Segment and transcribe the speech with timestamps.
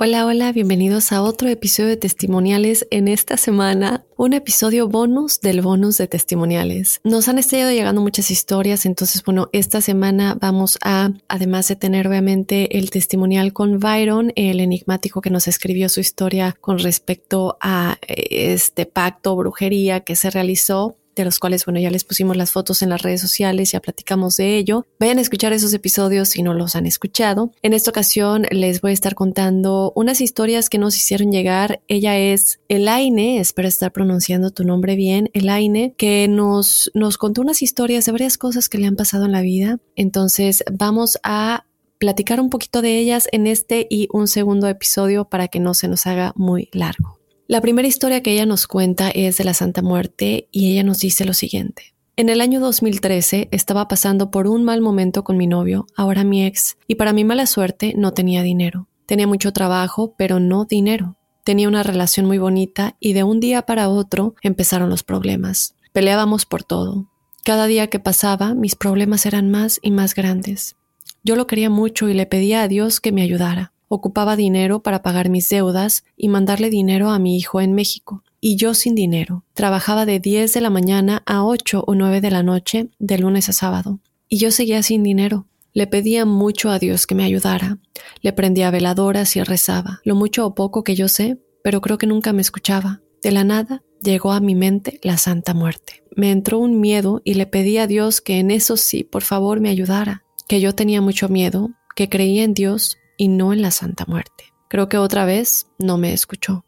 [0.00, 2.86] Hola, hola, bienvenidos a otro episodio de testimoniales.
[2.92, 7.00] En esta semana, un episodio bonus del bonus de testimoniales.
[7.02, 12.06] Nos han estado llegando muchas historias, entonces, bueno, esta semana vamos a, además de tener
[12.06, 17.98] obviamente el testimonial con Byron, el enigmático que nos escribió su historia con respecto a
[18.06, 22.52] eh, este pacto, brujería que se realizó de los cuales, bueno, ya les pusimos las
[22.52, 24.86] fotos en las redes sociales, ya platicamos de ello.
[24.98, 27.52] Vayan a escuchar esos episodios si no los han escuchado.
[27.62, 31.80] En esta ocasión les voy a estar contando unas historias que nos hicieron llegar.
[31.88, 37.62] Ella es Elaine, espero estar pronunciando tu nombre bien, Elaine, que nos, nos contó unas
[37.62, 39.78] historias de varias cosas que le han pasado en la vida.
[39.96, 41.64] Entonces vamos a
[41.98, 45.88] platicar un poquito de ellas en este y un segundo episodio para que no se
[45.88, 47.17] nos haga muy largo.
[47.50, 50.98] La primera historia que ella nos cuenta es de la Santa Muerte y ella nos
[50.98, 51.94] dice lo siguiente.
[52.14, 56.44] En el año 2013 estaba pasando por un mal momento con mi novio, ahora mi
[56.44, 58.86] ex, y para mi mala suerte no tenía dinero.
[59.06, 61.16] Tenía mucho trabajo, pero no dinero.
[61.42, 65.74] Tenía una relación muy bonita y de un día para otro empezaron los problemas.
[65.94, 67.08] Peleábamos por todo.
[67.46, 70.76] Cada día que pasaba mis problemas eran más y más grandes.
[71.24, 73.72] Yo lo quería mucho y le pedía a Dios que me ayudara.
[73.88, 78.22] Ocupaba dinero para pagar mis deudas y mandarle dinero a mi hijo en México.
[78.40, 79.44] Y yo sin dinero.
[79.54, 83.48] Trabajaba de 10 de la mañana a 8 o 9 de la noche, de lunes
[83.48, 84.00] a sábado.
[84.28, 85.46] Y yo seguía sin dinero.
[85.72, 87.78] Le pedía mucho a Dios que me ayudara.
[88.20, 90.00] Le prendía veladoras y rezaba.
[90.04, 93.00] Lo mucho o poco que yo sé, pero creo que nunca me escuchaba.
[93.22, 96.04] De la nada llegó a mi mente la Santa Muerte.
[96.14, 99.60] Me entró un miedo y le pedí a Dios que en eso sí, por favor,
[99.60, 100.24] me ayudara.
[100.46, 104.54] Que yo tenía mucho miedo, que creía en Dios, y no en la Santa Muerte.
[104.68, 106.64] Creo que otra vez no me escuchó.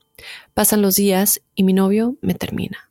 [0.53, 2.91] Pasan los días y mi novio me termina.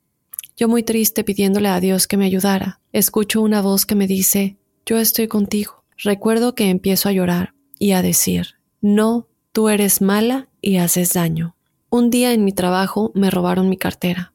[0.56, 4.56] Yo muy triste pidiéndole a Dios que me ayudara, escucho una voz que me dice,
[4.84, 5.84] yo estoy contigo.
[5.96, 11.56] Recuerdo que empiezo a llorar y a decir, no, tú eres mala y haces daño.
[11.88, 14.32] Un día en mi trabajo me robaron mi cartera.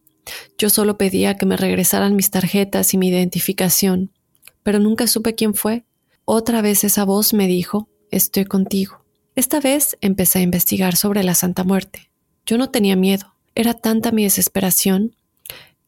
[0.57, 4.11] Yo solo pedía que me regresaran mis tarjetas y mi identificación,
[4.63, 5.85] pero nunca supe quién fue.
[6.25, 9.04] Otra vez esa voz me dijo, estoy contigo.
[9.35, 12.09] Esta vez empecé a investigar sobre la Santa Muerte.
[12.45, 13.33] Yo no tenía miedo.
[13.53, 15.13] Era tanta mi desesperación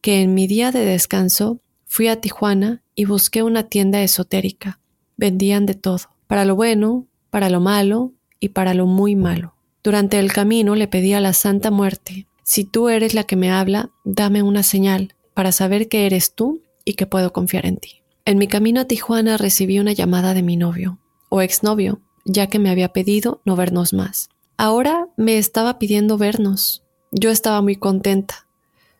[0.01, 4.79] que en mi día de descanso fui a Tijuana y busqué una tienda esotérica.
[5.15, 9.55] Vendían de todo, para lo bueno, para lo malo y para lo muy malo.
[9.81, 13.49] Durante el camino le pedí a la Santa Muerte, si tú eres la que me
[13.49, 18.01] habla, dame una señal para saber que eres tú y que puedo confiar en ti.
[18.25, 22.59] En mi camino a Tijuana recibí una llamada de mi novio, o exnovio, ya que
[22.59, 24.29] me había pedido no vernos más.
[24.57, 26.83] Ahora me estaba pidiendo vernos.
[27.11, 28.47] Yo estaba muy contenta.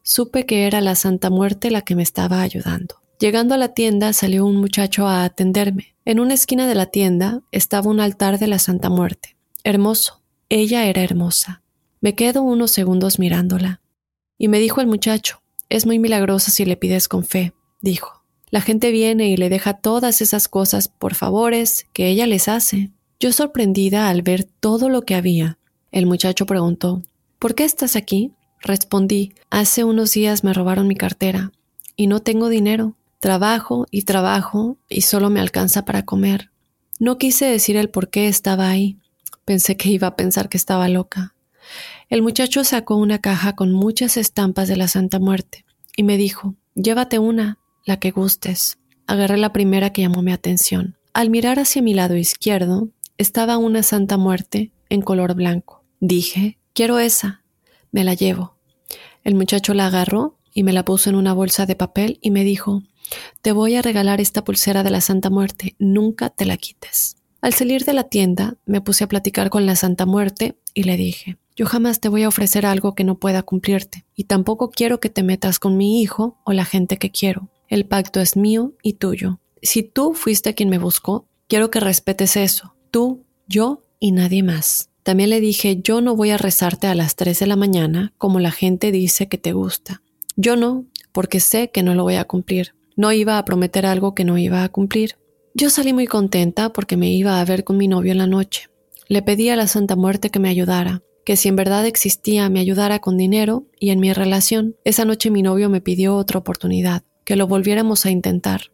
[0.02, 2.96] Supe que era la Santa Muerte la que me estaba ayudando.
[3.20, 5.96] Llegando a la tienda salió un muchacho a atenderme.
[6.06, 9.36] En una esquina de la tienda estaba un altar de la Santa Muerte.
[9.64, 10.22] Hermoso.
[10.50, 11.62] Ella era hermosa.
[12.00, 13.82] Me quedo unos segundos mirándola.
[14.38, 18.24] Y me dijo el muchacho, es muy milagrosa si le pides con fe, dijo.
[18.50, 22.92] La gente viene y le deja todas esas cosas por favores que ella les hace.
[23.20, 25.58] Yo sorprendida al ver todo lo que había.
[25.92, 27.02] El muchacho preguntó,
[27.40, 28.32] ¿Por qué estás aquí?
[28.62, 31.52] Respondí, hace unos días me robaron mi cartera
[31.96, 32.96] y no tengo dinero.
[33.20, 36.52] Trabajo y trabajo y solo me alcanza para comer.
[37.00, 38.98] No quise decir el por qué estaba ahí.
[39.46, 41.34] Pensé que iba a pensar que estaba loca.
[42.10, 45.66] El muchacho sacó una caja con muchas estampas de la Santa Muerte
[45.96, 48.78] y me dijo, llévate una, la que gustes.
[49.08, 50.98] Agarré la primera que llamó mi atención.
[51.14, 55.84] Al mirar hacia mi lado izquierdo, estaba una Santa Muerte en color blanco.
[56.00, 57.44] Dije, quiero esa,
[57.92, 58.56] me la llevo.
[59.24, 62.44] El muchacho la agarró y me la puso en una bolsa de papel y me
[62.44, 62.84] dijo,
[63.42, 67.18] te voy a regalar esta pulsera de la Santa Muerte, nunca te la quites.
[67.42, 70.98] Al salir de la tienda, me puse a platicar con la Santa Muerte y le
[70.98, 75.00] dije, yo jamás te voy a ofrecer algo que no pueda cumplirte, y tampoco quiero
[75.00, 77.50] que te metas con mi hijo o la gente que quiero.
[77.68, 79.40] El pacto es mío y tuyo.
[79.62, 82.77] Si tú fuiste quien me buscó, quiero que respetes eso.
[82.92, 84.90] Tú, yo y nadie más.
[85.04, 88.40] También le dije, yo no voy a rezarte a las 3 de la mañana como
[88.40, 90.02] la gente dice que te gusta.
[90.36, 92.76] Yo no, porque sé que no lo voy a cumplir.
[92.96, 95.18] No iba a prometer algo que no iba a cumplir.
[95.54, 98.70] Yo salí muy contenta porque me iba a ver con mi novio en la noche.
[99.08, 102.60] Le pedí a la Santa Muerte que me ayudara, que si en verdad existía me
[102.60, 104.76] ayudara con dinero y en mi relación.
[104.84, 108.72] Esa noche mi novio me pidió otra oportunidad, que lo volviéramos a intentar.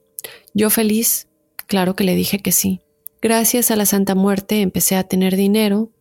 [0.54, 1.30] Yo feliz,
[1.68, 2.82] claro que le dije que sí.
[3.24, 5.92] Gracias a la Santa Muerte empecé a tener dinero.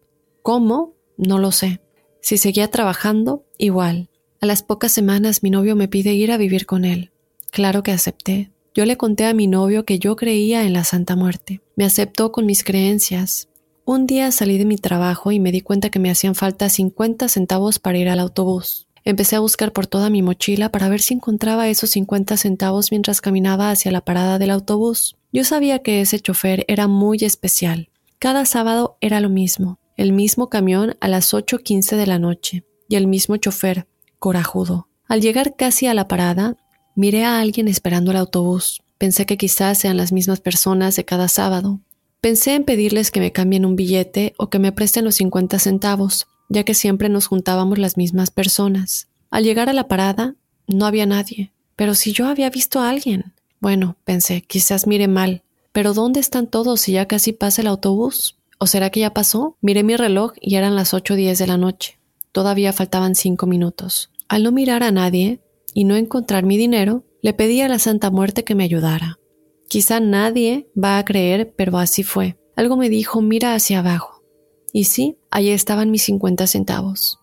[0.43, 0.97] ¿Cómo?
[1.17, 1.81] No lo sé.
[2.21, 4.11] Si seguía trabajando, igual.
[4.41, 7.13] A las pocas semanas mi novio me pide ir a vivir con él.
[7.53, 8.51] Claro que acepté.
[8.75, 11.61] Yo le conté a mi novio que yo creía en la Santa Muerte.
[11.77, 13.49] Me aceptó con mis creencias.
[13.85, 17.29] Un día salí de mi trabajo y me di cuenta que me hacían falta 50
[17.29, 18.89] centavos para ir al autobús.
[19.05, 23.21] Empecé a buscar por toda mi mochila para ver si encontraba esos 50 centavos mientras
[23.21, 25.17] caminaba hacia la parada del autobús.
[25.33, 27.89] Yo sabía que ese chofer era muy especial.
[28.19, 32.97] Cada sábado era lo mismo, el mismo camión a las 8.15 de la noche y
[32.97, 33.89] el mismo chofer,
[34.19, 34.89] corajudo.
[35.09, 36.57] Al llegar casi a la parada,
[36.95, 38.83] miré a alguien esperando el autobús.
[38.99, 41.81] Pensé que quizás sean las mismas personas de cada sábado.
[42.21, 46.29] Pensé en pedirles que me cambien un billete o que me presten los 50 centavos,
[46.51, 49.09] ya que siempre nos juntábamos las mismas personas.
[49.31, 50.37] Al llegar a la parada,
[50.67, 51.53] no había nadie.
[51.75, 53.33] Pero si yo había visto a alguien.
[53.63, 55.45] Bueno, pensé, quizás mire mal.
[55.71, 58.37] Pero ¿dónde están todos si ya casi pasa el autobús?
[58.59, 59.57] ¿O será que ya pasó?
[59.61, 62.01] Miré mi reloj y eran las ocho diez de la noche.
[62.33, 64.11] Todavía faltaban cinco minutos.
[64.29, 65.39] Al no mirar a nadie
[65.75, 69.21] y no encontrar mi dinero, le pedí a la Santa Muerte que me ayudara.
[69.69, 72.37] Quizá nadie va a creer, pero así fue.
[72.57, 74.25] Algo me dijo, mira hacia abajo.
[74.73, 77.21] Y sí, allí estaban mis 50 centavos.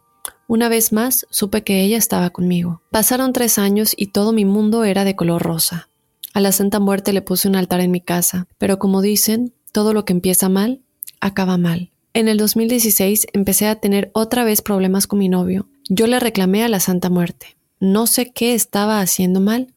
[0.48, 2.82] Una vez más supe que ella estaba conmigo.
[2.92, 5.90] Pasaron tres años y todo mi mundo era de color rosa.
[6.34, 9.94] A la Santa Muerte le puse un altar en mi casa, pero como dicen, todo
[9.94, 10.82] lo que empieza mal,
[11.20, 11.92] acaba mal.
[12.14, 15.68] En el 2016 empecé a tener otra vez problemas con mi novio.
[15.90, 17.58] Yo le reclamé a la Santa Muerte.
[17.80, 19.74] No sé qué estaba haciendo mal,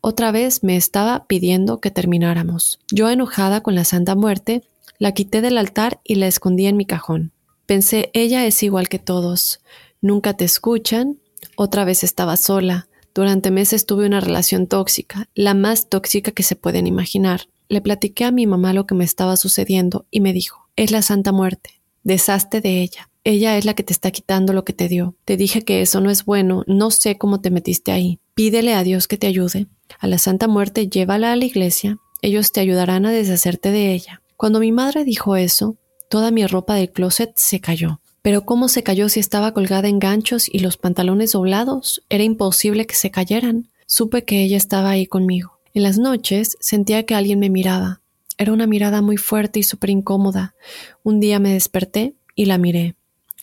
[0.00, 2.80] otra vez me estaba pidiendo que termináramos.
[2.90, 4.62] Yo enojada con la Santa Muerte,
[4.98, 7.32] la quité del altar y la escondí en mi cajón.
[7.66, 9.60] Pensé, ella es igual que todos.
[10.00, 11.18] Nunca te escuchan.
[11.56, 12.88] Otra vez estaba sola.
[13.14, 17.48] Durante meses tuve una relación tóxica, la más tóxica que se pueden imaginar.
[17.68, 21.02] Le platiqué a mi mamá lo que me estaba sucediendo y me dijo, es la
[21.02, 21.82] Santa Muerte.
[22.02, 23.10] Deshazte de ella.
[23.24, 25.14] Ella es la que te está quitando lo que te dio.
[25.24, 28.18] Te dije que eso no es bueno, no sé cómo te metiste ahí.
[28.34, 29.68] Pídele a Dios que te ayude.
[30.00, 34.22] A la Santa Muerte llévala a la iglesia, ellos te ayudarán a deshacerte de ella.
[34.36, 35.76] Cuando mi madre dijo eso,
[36.08, 38.00] toda mi ropa del closet se cayó.
[38.22, 42.04] Pero ¿cómo se cayó si estaba colgada en ganchos y los pantalones doblados?
[42.08, 43.68] Era imposible que se cayeran.
[43.86, 45.58] Supe que ella estaba ahí conmigo.
[45.74, 48.00] En las noches sentía que alguien me miraba.
[48.38, 50.54] Era una mirada muy fuerte y súper incómoda.
[51.02, 52.94] Un día me desperté y la miré.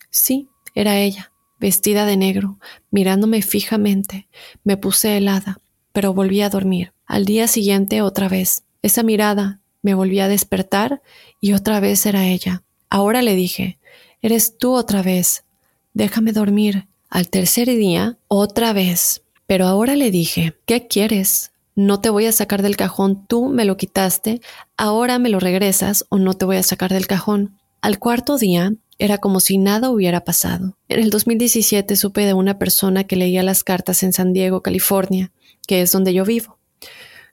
[0.09, 2.57] Sí, era ella, vestida de negro,
[2.89, 4.27] mirándome fijamente.
[4.63, 5.59] Me puse helada,
[5.91, 6.93] pero volví a dormir.
[7.05, 8.63] Al día siguiente otra vez.
[8.81, 11.01] Esa mirada me volví a despertar
[11.41, 12.63] y otra vez era ella.
[12.89, 13.77] Ahora le dije,
[14.21, 15.43] eres tú otra vez.
[15.93, 16.87] Déjame dormir.
[17.09, 19.23] Al tercer día, otra vez.
[19.47, 21.51] Pero ahora le dije, ¿qué quieres?
[21.75, 24.41] No te voy a sacar del cajón, tú me lo quitaste,
[24.77, 27.57] ahora me lo regresas o no te voy a sacar del cajón.
[27.81, 30.77] Al cuarto día, era como si nada hubiera pasado.
[30.89, 35.31] En el 2017 supe de una persona que leía las cartas en San Diego, California,
[35.65, 36.59] que es donde yo vivo.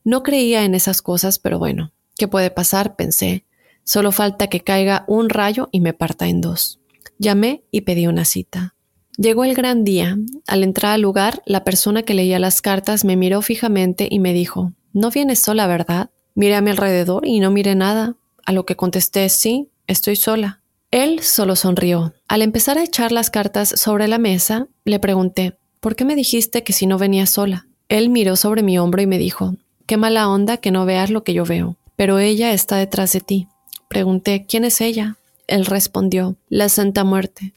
[0.05, 2.95] No creía en esas cosas, pero bueno, ¿qué puede pasar?
[2.95, 3.45] pensé.
[3.87, 6.81] Solo falta que caiga un rayo y me parta en dos.
[7.19, 8.75] Llamé y pedí una cita.
[9.17, 10.19] Llegó el gran día.
[10.49, 14.33] Al entrar al lugar, la persona que leía las cartas me miró fijamente y me
[14.33, 16.11] dijo, No vienes sola, ¿verdad?
[16.35, 18.17] Miré a mi alrededor y no miré nada.
[18.45, 20.63] A lo que contesté, sí, estoy sola.
[20.91, 22.13] Él solo sonrió.
[22.27, 26.65] Al empezar a echar las cartas sobre la mesa, le pregunté, ¿por qué me dijiste
[26.65, 27.69] que si no venía sola?
[27.89, 29.55] Él miró sobre mi hombro y me dijo,
[29.87, 33.21] qué mala onda que no veas lo que yo veo, pero ella está detrás de
[33.21, 33.49] ti.
[33.89, 35.17] Pregunté, ¿quién es ella?
[35.47, 37.55] Él respondió, la Santa Muerte.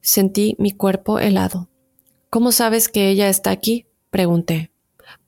[0.00, 1.68] Sentí mi cuerpo helado.
[2.30, 3.86] ¿Cómo sabes que ella está aquí?
[4.10, 4.70] Pregunté.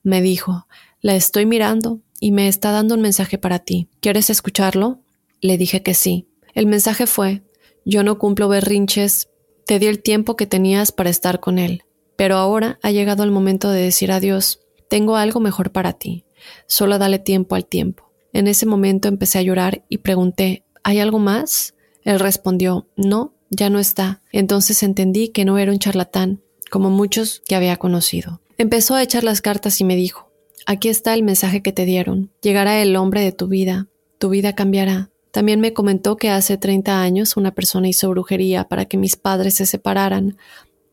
[0.03, 0.67] Me dijo,
[1.01, 3.89] la estoy mirando y me está dando un mensaje para ti.
[3.99, 4.99] ¿Quieres escucharlo?
[5.41, 6.27] Le dije que sí.
[6.53, 7.43] El mensaje fue,
[7.85, 9.29] yo no cumplo berrinches,
[9.65, 11.83] te di el tiempo que tenías para estar con él,
[12.15, 14.59] pero ahora ha llegado el momento de decir adiós,
[14.89, 16.25] tengo algo mejor para ti,
[16.67, 18.10] solo dale tiempo al tiempo.
[18.33, 21.75] En ese momento empecé a llorar y pregunté, ¿hay algo más?
[22.03, 24.21] Él respondió, no, ya no está.
[24.31, 28.41] Entonces entendí que no era un charlatán, como muchos que había conocido.
[28.57, 30.31] Empezó a echar las cartas y me dijo,
[30.65, 34.53] aquí está el mensaje que te dieron, llegará el hombre de tu vida, tu vida
[34.53, 39.15] cambiará, También me comentó que hace 30 años una persona hizo brujería para que mis
[39.15, 40.37] padres se separaran,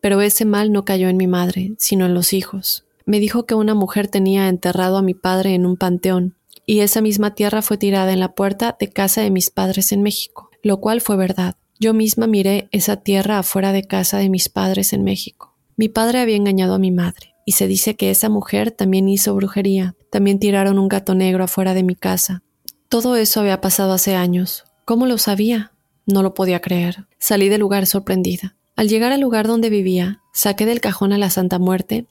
[0.00, 2.87] pero ese mal no cayó en mi madre, sino en los hijos.
[3.04, 6.37] Me dijo que una mujer tenía enterrado a mi padre en un panteón,
[6.68, 10.02] y esa misma tierra fue tirada en la puerta de casa de mis padres en
[10.02, 11.56] México, lo cual fue verdad.
[11.80, 15.56] Yo misma miré esa tierra afuera de casa de mis padres en México.
[15.78, 19.34] Mi padre había engañado a mi madre, y se dice que esa mujer también hizo
[19.34, 19.96] brujería.
[20.10, 22.42] También tiraron un gato negro afuera de mi casa.
[22.90, 24.64] Todo eso había pasado hace años.
[24.84, 25.72] ¿Cómo lo sabía?
[26.04, 27.06] No lo podía creer.
[27.18, 28.56] Salí del lugar sorprendida.
[28.76, 32.06] Al llegar al lugar donde vivía, saqué del cajón a la Santa Muerte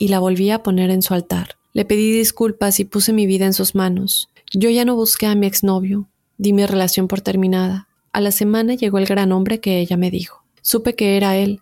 [0.00, 1.59] y la volví a poner en su altar.
[1.72, 4.28] Le pedí disculpas y puse mi vida en sus manos.
[4.52, 6.08] Yo ya no busqué a mi exnovio.
[6.36, 7.88] Di mi relación por terminada.
[8.12, 10.42] A la semana llegó el gran hombre que ella me dijo.
[10.62, 11.60] Supe que era él,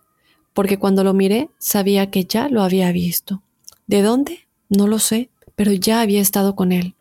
[0.53, 3.43] porque cuando lo miré sabía que ya lo había visto.
[3.87, 4.47] ¿De dónde?
[4.67, 6.95] No lo sé, pero ya había estado con él.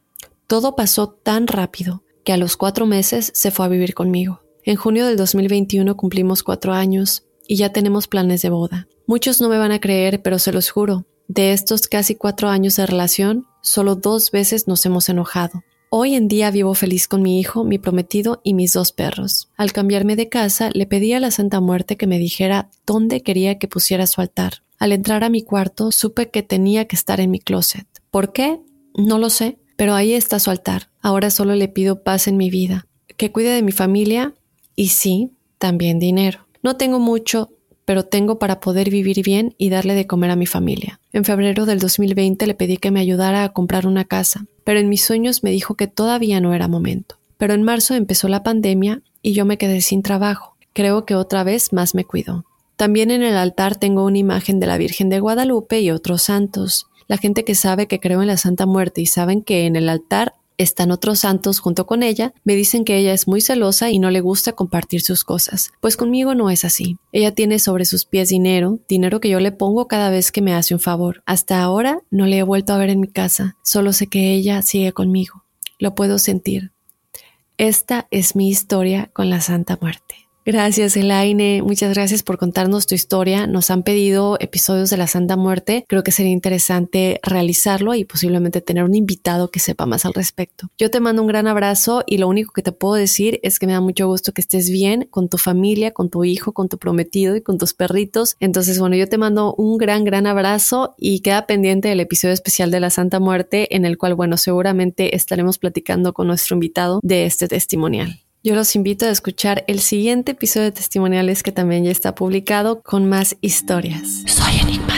[0.47, 4.43] Todo pasó tan rápido que a los cuatro meses se fue a vivir conmigo.
[4.65, 8.87] En junio del 2021 cumplimos cuatro años y ya tenemos planes de boda.
[9.07, 12.75] Muchos no me van a creer, pero se los juro, de estos casi cuatro años
[12.77, 15.63] de relación, solo dos veces nos hemos enojado.
[15.91, 19.51] Hoy en día vivo feliz con mi hijo, mi prometido y mis dos perros.
[19.57, 23.59] Al cambiarme de casa, le pedí a la Santa Muerte que me dijera dónde quería
[23.59, 24.63] que pusiera su altar.
[24.79, 27.87] Al entrar a mi cuarto, supe que tenía que estar en mi closet.
[28.11, 28.61] ¿Por qué?
[28.95, 30.91] No lo sé, pero ahí está su altar.
[31.01, 34.35] Ahora solo le pido paz en mi vida, que cuide de mi familia
[34.77, 36.47] y sí, también dinero.
[36.63, 37.51] No tengo mucho,
[37.89, 41.01] pero tengo para poder vivir bien y darle de comer a mi familia.
[41.15, 44.91] En febrero del 2020 le pedí que me ayudara a comprar una casa, pero en
[44.91, 47.17] mis sueños me dijo que todavía no era momento.
[47.39, 50.55] Pero en marzo empezó la pandemia y yo me quedé sin trabajo.
[50.75, 52.45] Creo que otra vez más me cuidó.
[52.77, 56.89] También en el altar tengo una imagen de la Virgen de Guadalupe y otros santos.
[57.07, 59.89] La gente que sabe que creo en la Santa Muerte y saben que en el
[59.89, 63.99] altar están otros santos junto con ella, me dicen que ella es muy celosa y
[63.99, 65.71] no le gusta compartir sus cosas.
[65.81, 66.99] Pues conmigo no es así.
[67.13, 70.55] Ella tiene sobre sus pies dinero, dinero que yo le pongo cada vez que me
[70.55, 71.23] hace un favor.
[71.25, 74.61] Hasta ahora no le he vuelto a ver en mi casa, solo sé que ella
[74.63, 75.45] sigue conmigo.
[75.79, 76.73] Lo puedo sentir.
[77.57, 80.28] Esta es mi historia con la Santa Muerte.
[80.49, 81.61] Gracias, Elaine.
[81.61, 83.47] Muchas gracias por contarnos tu historia.
[83.47, 85.85] Nos han pedido episodios de la Santa Muerte.
[85.87, 90.71] Creo que sería interesante realizarlo y posiblemente tener un invitado que sepa más al respecto.
[90.79, 93.67] Yo te mando un gran abrazo y lo único que te puedo decir es que
[93.67, 96.79] me da mucho gusto que estés bien con tu familia, con tu hijo, con tu
[96.79, 98.37] prometido y con tus perritos.
[98.41, 102.71] Entonces, bueno, yo te mando un gran, gran abrazo y queda pendiente el episodio especial
[102.71, 107.27] de la Santa Muerte en el cual, bueno, seguramente estaremos platicando con nuestro invitado de
[107.27, 108.23] este testimonial.
[108.45, 112.83] Yo los invito a escuchar el siguiente episodio de testimoniales que también ya está publicado
[112.83, 114.23] con más historias.
[114.27, 114.98] Soy enigmático.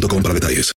[0.23, 0.69] para detalles.